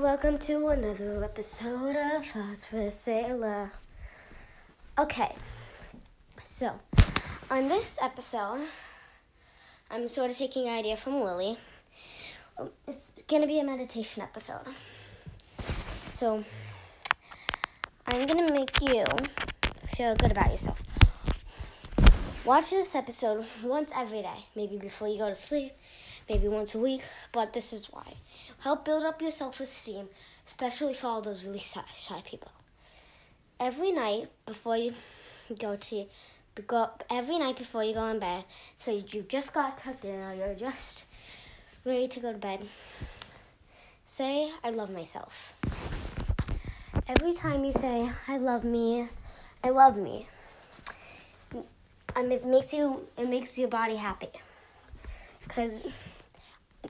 Welcome 0.00 0.38
to 0.38 0.68
another 0.68 1.22
episode 1.22 1.94
of 1.94 2.26
Thoughts 2.26 2.66
with 2.72 2.92
Sailor. 2.92 3.70
Okay, 4.98 5.32
so 6.42 6.72
on 7.48 7.68
this 7.68 7.96
episode, 8.02 8.66
I'm 9.92 10.08
sort 10.08 10.32
of 10.32 10.36
taking 10.36 10.66
an 10.68 10.74
idea 10.74 10.96
from 10.96 11.22
Lily. 11.22 11.56
Um, 12.58 12.70
It's 12.88 13.06
gonna 13.28 13.46
be 13.46 13.60
a 13.60 13.64
meditation 13.64 14.22
episode. 14.22 14.66
So 16.06 16.44
I'm 18.08 18.26
gonna 18.26 18.52
make 18.52 18.80
you 18.82 19.04
feel 19.96 20.16
good 20.16 20.32
about 20.32 20.50
yourself. 20.50 20.82
Watch 22.44 22.70
this 22.70 22.96
episode 22.96 23.46
once 23.62 23.90
every 23.94 24.22
day, 24.22 24.46
maybe 24.56 24.76
before 24.76 25.06
you 25.08 25.18
go 25.18 25.28
to 25.28 25.36
sleep, 25.36 25.72
maybe 26.28 26.48
once 26.48 26.74
a 26.74 26.78
week, 26.78 27.02
but 27.32 27.52
this 27.52 27.72
is 27.72 27.86
why. 27.86 28.14
Help 28.60 28.84
build 28.84 29.04
up 29.04 29.20
your 29.20 29.32
self 29.32 29.60
esteem, 29.60 30.08
especially 30.46 30.94
for 30.94 31.06
all 31.08 31.22
those 31.22 31.44
really 31.44 31.58
shy, 31.58 31.82
shy 31.98 32.22
people. 32.26 32.52
Every 33.60 33.92
night 33.92 34.28
before 34.46 34.76
you 34.76 34.94
go 35.58 35.76
to 35.76 36.06
go 36.66 36.90
every 37.10 37.38
night 37.38 37.58
before 37.58 37.82
you 37.84 37.94
go 37.94 38.06
in 38.08 38.18
bed, 38.18 38.44
so 38.80 38.90
you 38.90 39.22
just 39.22 39.52
got 39.52 39.78
tucked 39.78 40.04
in 40.04 40.20
or 40.20 40.34
you're 40.34 40.54
just 40.54 41.04
ready 41.84 42.08
to 42.08 42.20
go 42.20 42.32
to 42.32 42.38
bed. 42.38 42.66
Say, 44.06 44.50
I 44.62 44.70
love 44.70 44.90
myself. 44.90 45.54
Every 47.06 47.34
time 47.34 47.64
you 47.64 47.72
say, 47.72 48.08
I 48.28 48.38
love 48.38 48.64
me, 48.64 49.08
I 49.62 49.70
love 49.70 49.96
me, 49.96 50.28
it 52.16 52.46
makes 52.46 52.72
you 52.72 53.06
it 53.18 53.28
makes 53.28 53.58
your 53.58 53.68
body 53.68 53.96
happy. 53.96 54.28
Cause 55.48 55.82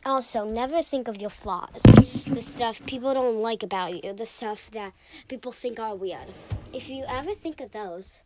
also 0.05 0.45
never 0.45 0.83
think 0.83 1.09
of 1.09 1.21
your 1.21 1.31
flaws, 1.31 1.83
the 2.27 2.43
stuff 2.43 2.85
people 2.87 3.15
don't 3.15 3.41
like 3.41 3.63
about 3.63 4.05
you, 4.05 4.13
the 4.13 4.27
stuff 4.27 4.71
that 4.73 4.93
people 5.29 5.53
think 5.53 5.79
are 5.79 5.95
weird. 5.95 6.29
If 6.73 6.89
you 6.89 7.05
ever 7.09 7.35
think 7.35 7.61
of 7.61 7.73
those, 7.73 8.23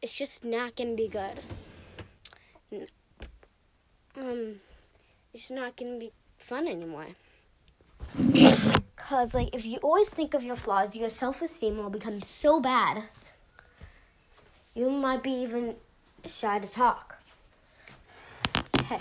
it's 0.00 0.16
just 0.16 0.44
not 0.44 0.76
gonna 0.76 0.94
be 0.94 1.08
good. 1.08 1.40
Um, 4.16 4.60
it's 5.32 5.50
not 5.50 5.76
gonna 5.76 5.98
be 5.98 6.12
fun 6.38 6.66
anymore. 6.66 7.06
Cause 8.96 9.34
like 9.34 9.54
if 9.54 9.64
you 9.64 9.78
always 9.78 10.08
think 10.08 10.34
of 10.34 10.42
your 10.42 10.56
flaws, 10.56 10.96
your 10.96 11.10
self-esteem 11.10 11.76
will 11.76 11.90
become 11.90 12.22
so 12.22 12.60
bad. 12.60 13.04
You 14.74 14.90
might 14.90 15.22
be 15.22 15.30
even 15.30 15.76
shy 16.26 16.58
to 16.58 16.68
talk. 16.68 17.18
Okay. 18.80 18.98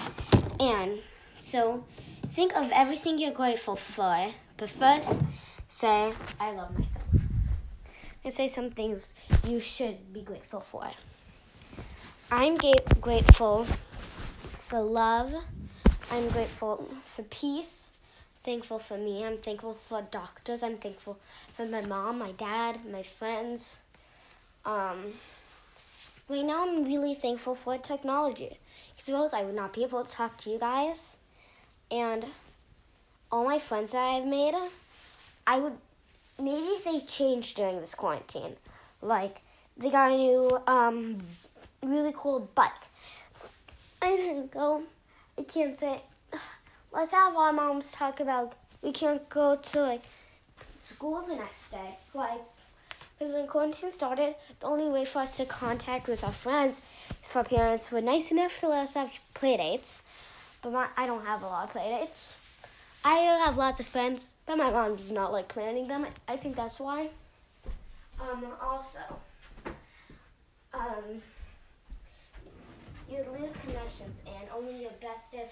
And 0.60 1.00
so 1.42 1.84
think 2.34 2.56
of 2.56 2.72
everything 2.72 3.18
you're 3.18 3.32
grateful 3.32 3.76
for, 3.76 4.32
but 4.58 4.70
first 4.70 5.20
say, 5.68 6.14
I 6.40 6.52
love 6.52 6.78
myself. 6.78 7.04
And 8.24 8.32
say 8.32 8.48
some 8.48 8.70
things 8.70 9.16
you 9.48 9.60
should 9.60 10.14
be 10.14 10.22
grateful 10.22 10.60
for. 10.62 10.92
I'm 12.30 12.58
grateful 13.02 13.66
for 14.60 14.82
love. 14.82 15.34
I'm 16.12 16.30
grateful 16.30 16.88
for 17.06 17.24
peace. 17.24 17.90
Thankful 18.44 18.78
for 18.78 18.98
me. 18.98 19.26
I'm 19.26 19.40
thankful 19.40 19.74
for 19.74 20.04
doctors. 20.12 20.62
I'm 20.62 20.78
thankful 20.78 21.18
for 21.56 21.66
my 21.66 21.82
mom, 21.82 22.20
my 22.20 22.34
dad, 22.34 22.86
my 22.86 23.02
friends. 23.02 23.80
Um, 24.64 25.14
right 26.30 26.46
now, 26.46 26.68
I'm 26.68 26.86
really 26.86 27.16
thankful 27.16 27.56
for 27.56 27.80
technology. 27.80 28.60
Because 28.96 29.10
otherwise, 29.10 29.34
I 29.34 29.44
would 29.44 29.56
not 29.56 29.74
be 29.74 29.84
able 29.84 30.04
to 30.04 30.12
talk 30.12 30.38
to 30.40 30.52
you 30.52 30.60
guys. 30.60 31.18
And 31.92 32.26
all 33.32 33.46
my 33.46 33.60
friends 33.60 33.92
that 33.92 34.00
I've 34.04 34.26
made, 34.26 34.56
I 35.46 35.60
would 35.60 35.78
maybe 36.40 36.68
if 36.78 36.84
they 36.86 37.02
changed 37.02 37.58
during 37.58 37.82
this 37.82 37.94
quarantine. 37.94 38.56
Like 39.02 39.42
they 39.78 39.90
got 39.90 40.12
a 40.12 40.18
new 40.18 40.60
um 40.68 41.22
really 41.84 42.14
cool 42.16 42.50
bike. 42.56 42.72
I 44.02 44.16
didn't 44.16 44.52
go. 44.52 44.84
I 45.38 45.44
can't 45.44 45.78
say. 45.78 46.02
Let's 46.92 47.12
have 47.12 47.36
our 47.36 47.54
moms 47.54 47.92
talk 47.92 48.20
about. 48.20 48.54
We 48.82 48.92
can't 48.92 49.28
go 49.30 49.56
to 49.56 49.82
like 49.82 50.04
school 50.82 51.24
the 51.28 51.36
next 51.36 51.72
day. 51.72 51.98
Like 52.14 52.42
because 53.22 53.36
when 53.36 53.46
quarantine 53.46 53.92
started, 53.92 54.34
the 54.62 54.66
only 54.66 54.90
way 54.90 55.06
for 55.06 55.20
us 55.20 55.38
to 55.38 55.46
contact 55.46 56.08
with 56.08 56.24
our 56.24 56.32
friends, 56.32 56.82
if 57.24 57.36
our 57.36 57.44
parents 57.44 57.92
were 57.92 58.02
nice 58.02 58.32
enough 58.32 58.60
to 58.62 58.68
let 58.68 58.86
us 58.86 58.96
have 58.96 59.12
play 59.36 59.58
dates, 59.58 60.00
but 60.62 60.72
my, 60.72 60.88
I 60.96 61.06
don't 61.06 61.26
have 61.26 61.44
a 61.44 61.48
lot 61.48 61.66
of 61.66 61.72
play 61.72 61.90
dates. 62.00 62.36
I 63.04 63.16
have 63.44 63.58
lots 63.58 63.80
of 63.80 63.88
friends, 63.88 64.30
but 64.46 64.58
my 64.58 64.70
mom 64.70 64.96
does 64.96 65.12
not 65.12 65.32
like 65.32 65.48
planning 65.48 65.88
them. 65.88 66.06
I, 66.28 66.38
think 66.38 66.56
that's 66.56 66.80
why. 66.80 67.10
Um, 68.20 68.46
also, 68.62 69.00
um, 70.74 71.22
you'd 73.10 73.28
lose 73.40 73.54
connections, 73.64 74.20
and 74.28 74.48
only 74.56 74.84
your 74.84 74.92
best 75.02 75.34
if 75.34 75.52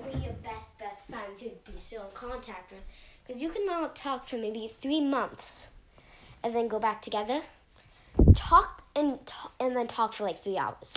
only 0.00 0.24
your 0.24 0.34
best 0.34 0.66
best 0.78 1.08
friends 1.08 1.42
you'd 1.42 1.64
be 1.64 1.72
still 1.78 2.02
in 2.02 2.10
contact 2.14 2.70
with, 2.70 2.82
because 3.26 3.42
you 3.42 3.48
cannot 3.48 3.96
talk 3.96 4.28
for 4.28 4.36
maybe 4.36 4.70
three 4.80 5.00
months 5.00 5.68
and 6.44 6.54
then 6.54 6.68
go 6.68 6.78
back 6.78 7.02
together. 7.02 7.42
Talk 8.36 8.84
and 8.94 9.18
t- 9.26 9.34
and 9.58 9.76
then 9.76 9.88
talk 9.88 10.12
for 10.12 10.24
like 10.24 10.42
three 10.42 10.58
hours. 10.58 10.94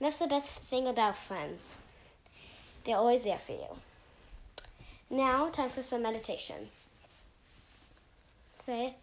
That's 0.00 0.18
the 0.18 0.26
best 0.26 0.50
thing 0.50 0.88
about 0.88 1.16
friends. 1.16 1.76
They're 2.84 2.96
always 2.96 3.24
there 3.24 3.38
for 3.38 3.52
you. 3.52 3.68
Now, 5.10 5.48
time 5.48 5.68
for 5.68 5.82
some 5.82 6.02
meditation. 6.02 6.68
Say, 8.64 8.94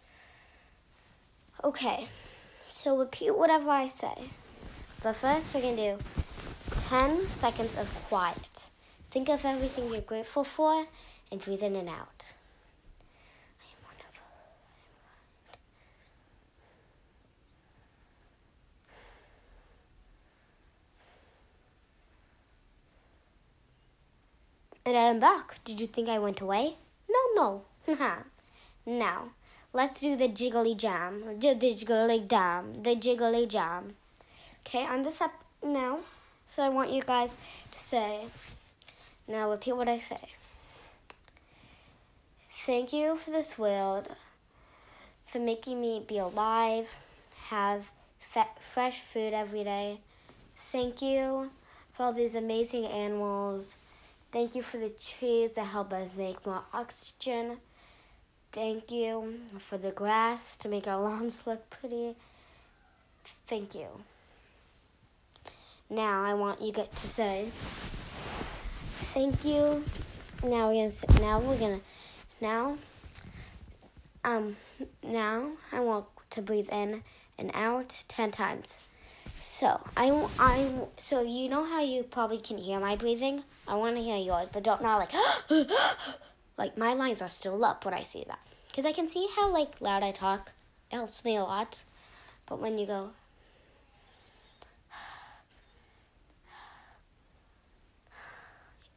okay, 1.62 2.08
so 2.58 2.98
repeat 2.98 3.36
whatever 3.36 3.70
I 3.70 3.88
say. 3.88 4.30
But 5.02 5.16
first, 5.16 5.54
we're 5.54 5.62
going 5.62 5.76
to 5.76 5.96
do 5.96 6.04
10 6.88 7.26
seconds 7.26 7.76
of 7.76 7.88
quiet. 8.08 8.70
Think 9.10 9.28
of 9.28 9.44
everything 9.44 9.90
you're 9.90 10.00
grateful 10.00 10.44
for 10.44 10.86
and 11.30 11.40
breathe 11.40 11.62
in 11.62 11.76
and 11.76 11.88
out. 11.88 12.32
And 24.90 24.98
I'm 24.98 25.20
back. 25.20 25.62
Did 25.62 25.80
you 25.80 25.86
think 25.86 26.08
I 26.08 26.18
went 26.18 26.40
away? 26.40 26.74
No, 27.08 27.62
no. 27.86 27.94
now, 28.86 29.28
let's 29.72 30.00
do 30.00 30.16
the 30.16 30.26
jiggly 30.26 30.76
jam. 30.76 31.38
The 31.38 31.54
the 31.54 31.74
jiggly 31.76 32.28
jam. 32.28 32.82
The 32.82 32.96
jiggly 32.96 33.46
jam. 33.48 33.94
Okay, 34.66 34.84
on 34.84 35.04
this 35.04 35.20
up 35.20 35.32
now. 35.62 36.00
So 36.48 36.64
I 36.64 36.70
want 36.70 36.90
you 36.90 37.02
guys 37.02 37.36
to 37.70 37.78
say, 37.78 38.24
now 39.28 39.48
repeat 39.52 39.76
what 39.76 39.88
I 39.88 39.98
say. 39.98 40.24
Thank 42.66 42.92
you 42.92 43.16
for 43.16 43.30
this 43.30 43.56
world, 43.56 44.08
for 45.24 45.38
making 45.38 45.80
me 45.80 46.04
be 46.04 46.18
alive, 46.18 46.88
have 47.50 47.92
fe- 48.18 48.56
fresh 48.60 48.98
food 48.98 49.34
every 49.34 49.62
day. 49.62 50.00
Thank 50.72 51.00
you 51.00 51.50
for 51.92 52.06
all 52.06 52.12
these 52.12 52.34
amazing 52.34 52.86
animals. 52.86 53.76
Thank 54.32 54.54
you 54.54 54.62
for 54.62 54.78
the 54.78 54.90
trees 54.90 55.50
that 55.52 55.64
help 55.64 55.92
us 55.92 56.16
make 56.16 56.46
more 56.46 56.62
oxygen. 56.72 57.56
Thank 58.52 58.92
you 58.92 59.40
for 59.58 59.76
the 59.76 59.90
grass 59.90 60.56
to 60.58 60.68
make 60.68 60.86
our 60.86 61.00
lawns 61.00 61.44
look 61.48 61.68
pretty. 61.68 62.14
Thank 63.48 63.74
you. 63.74 63.88
Now 65.88 66.22
I 66.22 66.34
want 66.34 66.62
you 66.62 66.70
get 66.70 66.92
to 66.92 67.06
say 67.08 67.48
thank 69.12 69.44
you. 69.44 69.84
Now 70.44 70.68
we're 70.68 70.74
gonna 70.74 70.90
say, 70.92 71.08
now 71.20 71.40
we're 71.40 71.58
gonna 71.58 71.80
now 72.40 72.78
um 74.24 74.56
now 75.02 75.50
I 75.72 75.80
want 75.80 76.06
to 76.30 76.42
breathe 76.42 76.68
in 76.70 77.02
and 77.36 77.50
out 77.54 78.04
ten 78.06 78.30
times. 78.30 78.78
So 79.40 79.80
I 79.96 80.10
I 80.38 80.70
so 80.98 81.22
you 81.22 81.48
know 81.48 81.64
how 81.64 81.80
you 81.82 82.02
probably 82.02 82.38
can 82.38 82.58
hear 82.58 82.78
my 82.78 82.94
breathing. 82.94 83.42
I 83.66 83.74
want 83.76 83.96
to 83.96 84.02
hear 84.02 84.18
yours, 84.18 84.48
but 84.52 84.62
don't 84.62 84.82
not 84.82 84.98
like 84.98 85.12
like 86.58 86.76
my 86.76 86.92
lines 86.92 87.22
are 87.22 87.30
still 87.30 87.64
up 87.64 87.84
when 87.84 87.94
I 87.94 88.02
say 88.02 88.24
that 88.28 88.38
because 88.68 88.84
I 88.84 88.92
can 88.92 89.08
see 89.08 89.26
how 89.34 89.50
like 89.50 89.80
loud 89.80 90.02
I 90.02 90.12
talk. 90.12 90.52
It 90.92 90.96
helps 90.96 91.24
me 91.24 91.36
a 91.36 91.42
lot. 91.42 91.84
But 92.46 92.60
when 92.60 92.76
you 92.78 92.84
go 92.84 93.10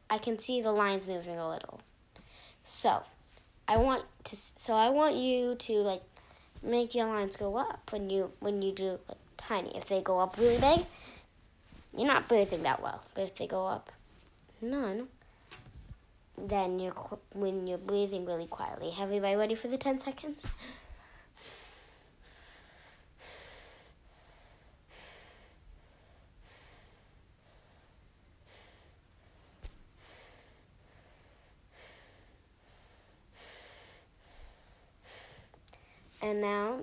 I 0.10 0.18
can 0.20 0.38
see 0.38 0.62
the 0.62 0.72
lines 0.72 1.08
moving 1.08 1.38
a 1.38 1.50
little. 1.50 1.82
So, 2.64 3.02
I 3.68 3.78
want 3.78 4.04
to 4.26 4.36
so 4.36 4.74
I 4.76 4.90
want 4.90 5.16
you 5.16 5.56
to 5.56 5.74
like 5.80 6.04
make 6.62 6.94
your 6.94 7.08
lines 7.08 7.36
go 7.36 7.58
up 7.58 7.90
when 7.92 8.10
you 8.10 8.32
when 8.40 8.62
you 8.62 8.74
do 8.74 9.00
like 9.08 9.23
tiny. 9.48 9.76
If 9.76 9.86
they 9.86 10.02
go 10.02 10.20
up 10.20 10.38
really 10.38 10.60
big, 10.60 10.86
you're 11.96 12.08
not 12.08 12.28
breathing 12.28 12.64
that 12.64 12.82
well. 12.82 13.04
But 13.14 13.24
if 13.24 13.36
they 13.36 13.48
go 13.48 13.68
up 13.68 13.92
none, 14.62 15.08
then 16.38 16.80
you're 16.80 16.94
when 17.34 17.68
you're 17.68 17.78
breathing 17.78 18.26
really 18.26 18.48
quietly. 18.48 18.94
Everybody 19.00 19.36
ready 19.36 19.56
for 19.56 19.68
the 19.68 19.78
10 19.78 20.00
seconds? 20.00 20.48
And 36.24 36.40
now, 36.40 36.80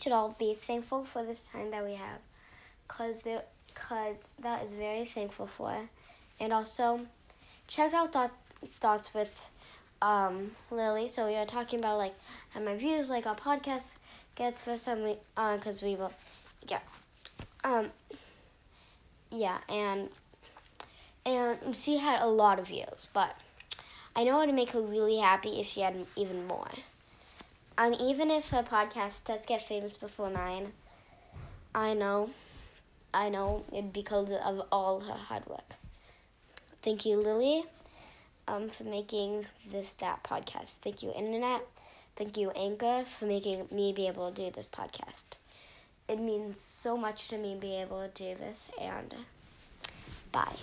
should 0.00 0.12
all 0.12 0.34
be 0.38 0.54
thankful 0.54 1.04
for 1.04 1.22
this 1.22 1.42
time 1.42 1.70
that 1.70 1.84
we 1.84 1.94
have, 1.94 2.18
cause 2.88 3.22
there, 3.22 3.42
cause 3.74 4.30
that 4.40 4.64
is 4.64 4.72
very 4.72 5.04
thankful 5.04 5.46
for, 5.46 5.88
and 6.40 6.52
also 6.52 7.06
check 7.66 7.92
out 7.94 8.12
thought, 8.12 8.32
thoughts 8.80 9.14
with 9.14 9.50
um, 10.02 10.52
Lily. 10.70 11.08
So 11.08 11.26
we 11.26 11.34
are 11.36 11.46
talking 11.46 11.78
about 11.78 11.98
like 11.98 12.14
how 12.50 12.60
my 12.60 12.76
views, 12.76 13.10
like 13.10 13.26
our 13.26 13.36
podcast 13.36 13.96
gets 14.34 14.64
for 14.64 14.76
some, 14.76 15.16
uh, 15.36 15.58
cause 15.58 15.82
we 15.82 15.96
will, 15.96 16.12
yeah, 16.68 16.80
um, 17.64 17.90
yeah, 19.30 19.58
and 19.68 20.08
and 21.24 21.74
she 21.74 21.98
had 21.98 22.22
a 22.22 22.26
lot 22.26 22.58
of 22.58 22.68
views, 22.68 23.08
but 23.12 23.36
I 24.14 24.24
know 24.24 24.40
it 24.40 24.46
would 24.46 24.54
make 24.54 24.70
her 24.70 24.80
really 24.80 25.18
happy 25.18 25.60
if 25.60 25.66
she 25.66 25.80
had 25.80 26.06
even 26.14 26.46
more. 26.46 26.70
And 27.78 27.94
even 28.00 28.30
if 28.30 28.50
her 28.50 28.62
podcast 28.62 29.24
does 29.24 29.44
get 29.46 29.66
famous 29.66 29.96
before 29.96 30.30
mine, 30.30 30.72
I 31.74 31.94
know, 31.94 32.30
I 33.14 33.28
know 33.28 33.64
it'd 33.72 33.92
because 33.92 34.30
of 34.32 34.62
all 34.72 35.00
her 35.00 35.14
hard 35.14 35.46
work. 35.46 35.74
Thank 36.82 37.04
you, 37.04 37.16
Lily, 37.18 37.64
um, 38.48 38.68
for 38.70 38.84
making 38.84 39.46
this 39.70 39.92
that 39.98 40.22
podcast. 40.24 40.78
Thank 40.78 41.02
you, 41.02 41.12
Internet. 41.14 41.62
Thank 42.16 42.36
you, 42.36 42.50
Anchor, 42.52 43.04
for 43.04 43.26
making 43.26 43.68
me 43.70 43.92
be 43.92 44.06
able 44.06 44.30
to 44.32 44.44
do 44.44 44.50
this 44.50 44.68
podcast. 44.68 45.38
It 46.08 46.20
means 46.20 46.60
so 46.60 46.96
much 46.96 47.28
to 47.28 47.38
me 47.38 47.56
be 47.60 47.76
able 47.76 48.02
to 48.06 48.10
do 48.14 48.36
this, 48.38 48.70
and 48.80 49.14
bye. 50.32 50.56